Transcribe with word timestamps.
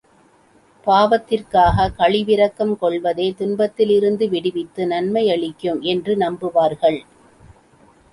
பாவத்திற்காகக் 0.87 1.93
கழிவிரக்கம் 1.97 2.75
கொள்வதே 2.75 3.31
துன்பத்திலிருந்து 3.31 4.29
விடுவித்து 4.29 4.87
நன்மையளிக்கும் 4.87 5.81
என்று 5.81 6.15
நம்புவார்கள். 6.15 6.99